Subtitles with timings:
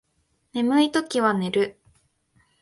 [0.53, 1.79] 眠いときは寝る